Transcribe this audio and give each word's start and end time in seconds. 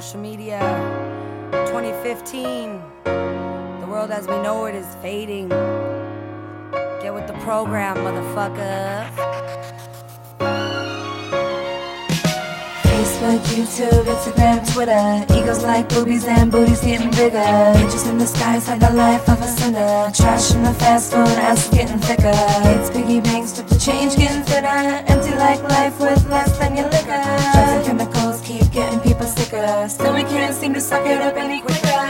social 0.00 0.20
media. 0.20 0.58
2015, 1.68 2.80
the 3.04 3.86
world 3.86 4.10
as 4.10 4.26
we 4.26 4.38
know 4.38 4.64
it 4.64 4.74
is 4.74 4.86
fading. 5.02 5.50
Get 7.02 7.12
with 7.12 7.26
the 7.26 7.36
program, 7.44 7.96
motherfucker. 7.98 9.06
Facebook, 12.88 13.40
YouTube, 13.52 14.04
Instagram, 14.14 14.58
Twitter. 14.72 15.26
Egos 15.34 15.62
like 15.62 15.90
boobies 15.90 16.24
and 16.24 16.50
booties 16.50 16.80
getting 16.80 17.10
bigger. 17.10 17.52
Bitches 17.76 18.08
in 18.08 18.16
the 18.16 18.26
skies 18.26 18.66
have 18.68 18.80
the 18.80 18.92
life 18.94 19.28
of 19.28 19.42
a 19.42 19.46
sinner. 19.46 20.10
Trash 20.14 20.54
in 20.54 20.62
the 20.62 20.72
fast 20.72 21.12
food, 21.12 21.36
ass 21.48 21.68
getting 21.68 21.98
thicker. 21.98 22.32
It's 22.74 22.88
piggy 22.88 23.20
banks, 23.20 23.52
took 23.52 23.66
the 23.66 23.78
change, 23.78 24.16
getting 24.16 24.42
thinner. 24.44 25.04
Empty 25.12 25.34
like 25.34 25.62
life 25.64 26.00
with 26.00 26.26
less 26.30 26.56
than 26.58 26.78
your 26.78 26.88
liquor. 26.88 27.24
Drugs 27.52 27.72
and 27.76 27.84
chemicals 27.84 28.40
keep 28.40 28.70
getting 28.72 29.00
people 29.00 29.11
sicker. 29.52 29.88
Still 29.88 30.14
we 30.14 30.22
can't 30.22 30.54
seem 30.54 30.74
to 30.74 30.80
suck 30.80 31.06
it 31.06 31.20
up 31.20 31.36
any 31.36 31.60
quicker. 31.60 32.00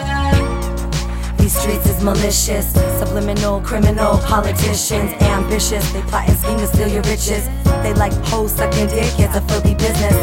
These 1.36 1.58
streets 1.58 1.86
is 1.86 2.02
malicious, 2.02 2.72
subliminal, 2.98 3.60
criminal, 3.60 4.18
politicians, 4.18 5.12
ambitious. 5.22 5.90
They 5.92 6.02
plot 6.02 6.28
and 6.28 6.38
scheme 6.38 6.58
to 6.58 6.66
steal 6.66 6.88
your 6.88 7.02
riches. 7.02 7.48
They 7.82 7.94
like 7.94 8.12
hoes 8.30 8.52
sucking 8.52 8.88
dick, 8.88 9.12
it's 9.18 9.36
a 9.36 9.40
filthy 9.42 9.74
business. 9.74 10.16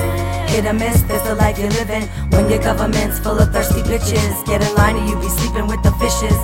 Hit 0.51 0.65
or 0.65 0.73
miss, 0.73 1.01
this 1.03 1.21
the 1.23 1.35
life 1.35 1.59
you're 1.59 1.69
living. 1.71 2.03
When 2.31 2.49
your 2.49 2.59
government's 2.59 3.19
full 3.19 3.38
of 3.38 3.51
thirsty 3.51 3.81
bitches, 3.81 4.45
get 4.45 4.61
in 4.63 4.73
line 4.75 4.95
or 4.95 5.05
you 5.05 5.15
be 5.19 5.29
sleeping 5.29 5.67
with 5.67 5.83
the 5.83 5.91
fishes. 5.99 6.38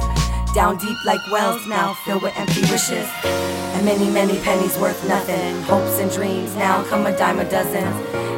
Down 0.54 0.78
deep 0.78 0.98
like 1.06 1.20
wells 1.32 1.66
now, 1.68 1.96
filled 2.06 2.22
with 2.22 2.38
empty 2.38 2.62
wishes. 2.72 3.08
And 3.24 3.86
many, 3.86 4.10
many 4.10 4.40
pennies 4.40 4.78
worth 4.78 5.06
nothing. 5.08 5.62
Hopes 5.64 6.00
and 6.00 6.12
dreams 6.12 6.56
now 6.56 6.84
come 6.86 7.06
a 7.06 7.18
dime 7.18 7.40
a 7.40 7.50
dozen. 7.50 7.88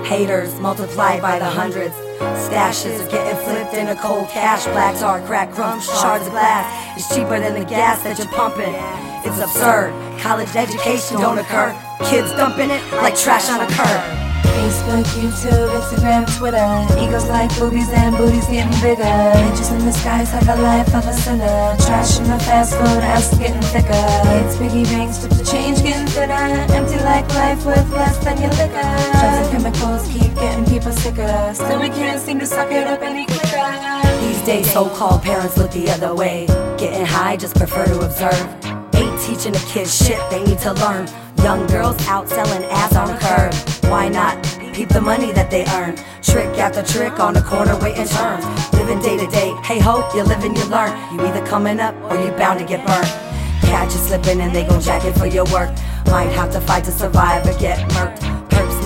Haters 0.03 0.59
multiplied 0.59 1.21
by 1.21 1.37
the 1.37 1.45
hundreds. 1.45 2.06
Stashes 2.19 3.05
are 3.05 3.09
getting 3.09 3.37
flipped 3.43 3.73
into 3.73 3.95
cold 3.95 4.27
cash. 4.29 4.65
Blacks 4.65 5.01
are 5.01 5.21
crack 5.25 5.51
crumbs, 5.51 5.85
shards 5.85 6.25
of 6.25 6.31
glass. 6.31 6.97
It's 6.97 7.13
cheaper 7.13 7.39
than 7.39 7.53
the 7.53 7.65
gas 7.65 8.03
that 8.03 8.17
you're 8.17 8.27
pumping. 8.27 8.73
It's 9.25 9.39
absurd. 9.39 9.91
College 10.19 10.55
education 10.55 11.17
don't 11.19 11.37
occur. 11.37 11.75
Kids 12.05 12.31
dumping 12.31 12.71
it 12.71 12.81
like 12.93 13.15
trash 13.15 13.49
on 13.49 13.61
a 13.61 13.67
curb. 13.67 14.26
Facebook, 14.87 15.03
YouTube, 15.21 15.69
Instagram, 15.81 16.37
Twitter. 16.37 16.99
Egos 16.99 17.27
like 17.29 17.49
boobies 17.59 17.89
and 17.89 18.15
booties 18.15 18.45
getting 18.47 18.71
bigger. 18.81 19.03
Bitches 19.03 19.77
in 19.77 19.85
the 19.85 19.91
skies 19.91 20.31
have 20.31 20.47
a 20.47 20.61
life 20.61 20.93
of 20.95 21.05
a 21.05 21.13
sinner. 21.13 21.75
Trash 21.85 22.19
in 22.19 22.23
the 22.25 22.39
fast 22.39 22.73
food, 22.73 23.03
ass 23.03 23.37
getting 23.37 23.61
thicker. 23.61 23.89
It's 23.91 24.57
piggy 24.57 24.83
banks, 24.85 25.17
took 25.17 25.31
the 25.31 25.43
change 25.43 25.81
getting 25.83 26.07
thinner. 26.07 26.33
Empty 26.33 26.97
like 27.03 27.27
life 27.35 27.65
with 27.65 27.89
less 27.91 28.17
than 28.23 28.39
your 28.41 28.51
liquor. 28.51 28.81
Drugs 29.19 29.37
and 29.37 29.51
chemicals 29.51 30.07
keep 30.07 30.33
getting 30.35 30.65
people 30.65 30.91
sicker. 30.91 31.51
Still 31.53 31.81
we 31.81 31.89
can't 31.89 32.21
seem 32.21 32.39
to 32.39 32.45
suck 32.45 32.71
it 32.71 32.87
up 32.87 33.01
any 33.01 33.25
quicker. 33.25 33.67
These 34.21 34.41
days, 34.43 34.71
so 34.71 34.89
called 34.89 35.23
parents 35.23 35.57
look 35.57 35.71
the 35.71 35.89
other 35.89 36.15
way. 36.15 36.45
Getting 36.77 37.05
high, 37.05 37.35
just 37.35 37.55
prefer 37.55 37.85
to 37.85 37.99
observe. 37.99 38.47
Ain't 38.95 39.19
teaching 39.21 39.51
the 39.51 39.63
kids 39.67 39.95
shit 40.05 40.19
they 40.29 40.43
need 40.43 40.59
to 40.59 40.73
learn. 40.73 41.07
Young 41.43 41.67
girls 41.67 41.95
out 42.07 42.27
selling 42.29 42.63
ass 42.71 42.95
on 42.95 43.09
a 43.09 43.19
curb. 43.19 43.53
Why 43.91 44.09
not? 44.09 44.56
Peep 44.77 44.89
the 44.89 45.01
money 45.01 45.31
that 45.31 45.49
they 45.49 45.65
earn. 45.73 45.95
Trick 46.21 46.55
after 46.59 46.83
trick 46.83 47.19
on 47.19 47.33
the 47.33 47.41
corner 47.41 47.75
waiting 47.79 48.05
turns. 48.05 48.45
Living 48.73 48.99
day 48.99 49.17
to 49.17 49.25
day. 49.31 49.51
Hey 49.63 49.79
ho, 49.79 50.07
you 50.13 50.21
live 50.21 50.43
and 50.43 50.55
you 50.55 50.63
learn. 50.65 50.91
You 51.11 51.25
either 51.25 51.43
coming 51.47 51.79
up 51.79 51.95
or 52.11 52.23
you 52.23 52.29
bound 52.33 52.59
to 52.59 52.65
get 52.65 52.85
burnt. 52.85 53.07
Catch 53.63 53.93
you 53.93 53.99
slipping 53.99 54.39
and 54.39 54.55
they 54.55 54.63
gon' 54.67 54.79
jack 54.79 55.03
it 55.03 55.17
for 55.17 55.25
your 55.25 55.45
work. 55.45 55.71
Might 56.05 56.29
have 56.29 56.51
to 56.51 56.61
fight 56.61 56.83
to 56.83 56.91
survive 56.91 57.47
or 57.47 57.57
get 57.57 57.79
murked. 57.93 58.36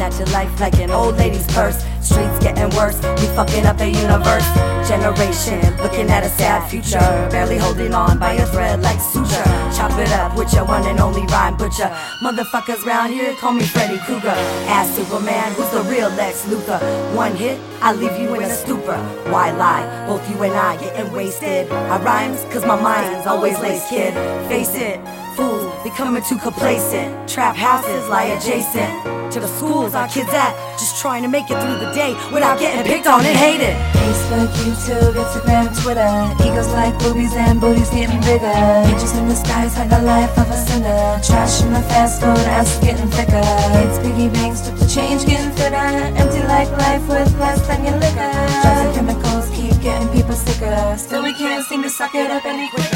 Snatch 0.01 0.17
your 0.17 0.29
life 0.29 0.59
like 0.59 0.73
an 0.79 0.89
old 0.89 1.15
lady's 1.17 1.45
purse. 1.53 1.77
Streets 2.01 2.39
getting 2.39 2.75
worse, 2.75 2.97
we 3.21 3.27
fucking 3.37 3.67
up 3.67 3.77
the 3.77 3.87
universe. 3.87 4.49
Generation 4.89 5.61
looking 5.77 6.09
at 6.09 6.23
a 6.23 6.29
sad 6.29 6.67
future. 6.67 6.97
Barely 7.29 7.59
holding 7.59 7.93
on 7.93 8.17
by 8.17 8.33
a 8.33 8.45
thread 8.47 8.81
like 8.81 8.99
suture. 8.99 9.43
Chop 9.77 9.91
it 9.99 10.11
up 10.13 10.35
with 10.35 10.51
your 10.53 10.65
one 10.65 10.87
and 10.87 10.99
only 10.99 11.21
rhyme 11.27 11.55
butcher. 11.55 11.95
Motherfuckers 12.23 12.83
round 12.83 13.13
here 13.13 13.35
call 13.35 13.53
me 13.53 13.63
Freddy 13.63 13.99
Krueger. 13.99 14.33
Ask 14.65 14.95
Superman, 14.95 15.53
who's 15.53 15.69
the 15.69 15.83
real 15.83 16.09
Lex 16.09 16.45
Luthor? 16.45 16.81
One 17.15 17.35
hit, 17.35 17.59
I 17.79 17.93
leave 17.93 18.19
you 18.19 18.33
in 18.33 18.41
a 18.41 18.49
stupor. 18.49 18.97
Why 19.29 19.51
lie? 19.51 20.07
Both 20.07 20.27
you 20.31 20.41
and 20.41 20.53
I 20.53 20.77
getting 20.77 21.13
wasted. 21.13 21.71
I 21.71 22.01
rhymes 22.01 22.43
cause 22.45 22.65
my 22.65 22.81
mind's 22.81 23.27
always 23.27 23.59
laced, 23.59 23.89
kid. 23.89 24.15
Face 24.47 24.73
it, 24.73 24.99
fools 25.35 25.70
becoming 25.91 26.23
too 26.23 26.37
complacent. 26.37 27.27
Trap 27.27 27.55
houses 27.55 28.07
lie 28.07 28.31
adjacent 28.35 28.91
to 29.31 29.39
the 29.39 29.47
schools 29.47 29.93
our 29.93 30.07
kids 30.07 30.29
at. 30.31 30.55
Just 30.79 31.01
trying 31.01 31.21
to 31.23 31.27
make 31.27 31.49
it 31.51 31.59
through 31.61 31.79
the 31.79 31.91
day 31.93 32.13
without 32.31 32.59
getting 32.59 32.83
picked 32.83 33.07
on 33.07 33.25
and 33.25 33.37
hated. 33.37 33.75
Facebook, 33.99 34.47
YouTube, 34.63 35.13
Instagram, 35.19 35.67
Twitter. 35.83 36.11
Egos 36.43 36.67
like 36.73 36.97
boobies 36.99 37.33
and 37.35 37.59
booties 37.59 37.89
getting 37.89 38.19
bigger. 38.21 38.55
Bitches 38.87 39.17
in 39.19 39.27
the 39.27 39.35
skies 39.35 39.73
have 39.75 39.89
the 39.89 40.01
life 40.01 40.31
of 40.37 40.49
a 40.49 40.57
sinner. 40.67 41.19
Trash 41.23 41.61
in 41.63 41.73
the 41.73 41.81
fast 41.91 42.21
food, 42.21 42.45
ass 42.47 42.79
getting 42.79 43.07
thicker. 43.11 43.41
It's 43.83 43.99
piggy 43.99 44.29
banks, 44.29 44.61
took 44.61 44.77
the 44.77 44.87
change 44.87 45.25
getting 45.25 45.51
thinner. 45.51 45.91
Empty 46.19 46.41
like 46.47 46.71
life 46.71 47.05
with 47.07 47.31
less 47.39 47.59
than 47.67 47.83
your 47.83 47.97
liquor. 47.99 48.31
Drugs 48.63 48.81
and 48.85 48.95
chemicals 48.95 49.49
keep 49.51 49.75
getting 49.81 50.07
people 50.09 50.35
sicker. 50.35 50.95
Still 50.97 51.23
we 51.23 51.33
can't 51.33 51.65
seem 51.65 51.83
to 51.83 51.89
suck 51.89 52.15
it 52.15 52.31
up 52.31 52.45
any 52.45 52.69
quicker. 52.69 52.90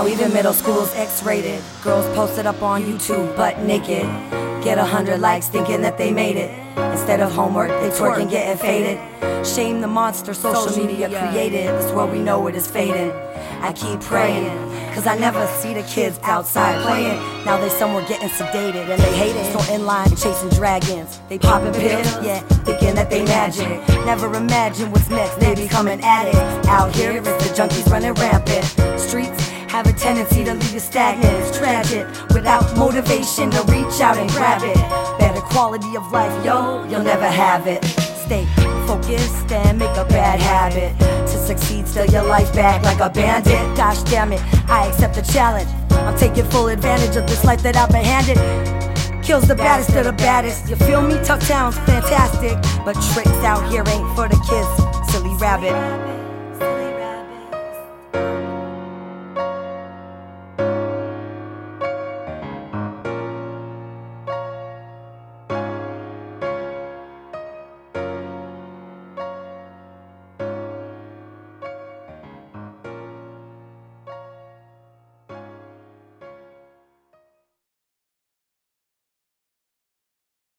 Now 0.00 0.06
even 0.06 0.32
middle 0.32 0.54
school's 0.54 0.94
X-rated. 0.94 1.62
Girls 1.82 2.06
posted 2.16 2.46
up 2.46 2.62
on 2.62 2.82
YouTube 2.82 3.36
butt 3.36 3.58
naked. 3.58 4.04
Get 4.64 4.78
a 4.78 4.82
hundred 4.82 5.20
likes 5.20 5.48
thinking 5.48 5.82
that 5.82 5.98
they 5.98 6.10
made 6.10 6.38
it. 6.38 6.50
Instead 6.90 7.20
of 7.20 7.30
homework, 7.30 7.68
they 7.68 7.90
twerk 7.90 8.18
and 8.18 8.30
getting 8.30 8.56
faded. 8.56 9.46
Shame 9.46 9.82
the 9.82 9.86
monster 9.86 10.32
social 10.32 10.74
media 10.74 11.10
created. 11.10 11.66
This 11.66 11.92
world 11.92 12.12
we 12.12 12.18
know 12.20 12.46
it 12.46 12.54
is 12.54 12.66
fading. 12.66 13.10
I 13.60 13.74
keep 13.74 14.00
praying, 14.00 14.48
cause 14.94 15.06
I 15.06 15.18
never 15.18 15.46
see 15.58 15.74
the 15.74 15.82
kids 15.82 16.18
outside 16.22 16.80
playing. 16.80 17.18
Now 17.44 17.60
they 17.60 17.68
somewhere 17.68 18.02
getting 18.08 18.30
sedated 18.30 18.88
and 18.88 19.02
they 19.02 19.14
hate 19.18 19.36
it. 19.36 19.52
So 19.52 19.74
in 19.74 19.84
line 19.84 20.08
chasing 20.16 20.48
dragons. 20.48 21.20
They 21.28 21.38
popping 21.38 21.74
pills, 21.74 22.24
yeah, 22.24 22.40
thinking 22.64 22.94
that 22.94 23.10
they 23.10 23.22
magic. 23.26 23.86
Never 24.06 24.34
imagine 24.34 24.92
what's 24.92 25.10
next, 25.10 25.38
they 25.40 25.54
becoming 25.54 26.00
addicts. 26.02 26.68
Out 26.68 26.96
here, 26.96 27.12
it's 27.18 27.26
the 27.26 27.54
junkies 27.54 27.86
running 27.92 28.14
rampant. 28.14 28.64
Streets 28.98 29.49
have 29.70 29.86
a 29.86 29.92
tendency 29.92 30.42
to 30.42 30.52
leave 30.52 30.72
you 30.72 30.80
stagnant. 30.80 31.32
It's 31.38 31.56
tragic 31.56 32.04
without 32.34 32.76
motivation 32.76 33.52
to 33.52 33.62
reach 33.68 34.00
out 34.00 34.18
and 34.18 34.28
grab 34.30 34.62
it. 34.64 34.74
Better 35.20 35.40
quality 35.42 35.96
of 35.96 36.10
life, 36.10 36.44
yo, 36.44 36.84
you'll 36.88 37.04
never 37.04 37.28
have 37.28 37.68
it. 37.68 37.84
Stay 37.84 38.46
focused 38.88 39.52
and 39.52 39.78
make 39.78 39.96
a 39.96 40.04
bad 40.06 40.40
habit. 40.40 40.98
To 40.98 41.38
succeed, 41.38 41.86
steal 41.86 42.06
your 42.06 42.24
life 42.24 42.52
back 42.52 42.82
like 42.82 42.98
a 42.98 43.08
bandit. 43.08 43.76
Gosh 43.76 44.02
damn 44.10 44.32
it, 44.32 44.40
I 44.68 44.88
accept 44.88 45.14
the 45.14 45.22
challenge. 45.22 45.70
I'm 45.92 46.18
taking 46.18 46.44
full 46.46 46.66
advantage 46.66 47.14
of 47.14 47.28
this 47.28 47.44
life 47.44 47.62
that 47.62 47.76
I've 47.76 47.90
been 47.90 48.04
handed. 48.04 48.38
Kills 49.22 49.46
the 49.46 49.54
baddest 49.54 49.90
of 49.90 50.04
the 50.04 50.12
baddest. 50.12 50.68
You 50.68 50.74
feel 50.74 51.00
me? 51.00 51.14
Tuck 51.22 51.38
town's 51.42 51.78
fantastic. 51.78 52.58
But 52.84 52.94
tricks 53.12 53.44
out 53.44 53.70
here 53.70 53.84
ain't 53.86 54.16
for 54.16 54.28
the 54.28 54.40
kids. 54.50 55.12
Silly 55.12 55.34
rabbit. 55.36 56.19